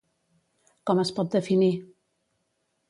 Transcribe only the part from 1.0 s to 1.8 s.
es pot definir?